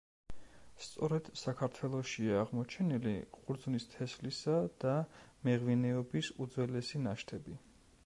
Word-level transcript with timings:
სწორედ 0.85 1.29
საქართველოშია 1.41 2.39
აღმოჩენილი 2.45 3.13
ყურძნის 3.37 3.87
თესლისა 3.93 4.59
და 4.87 4.97
მეღვინეობის 5.51 6.35
უძველესი 6.47 7.09
ნაშთები. 7.09 7.61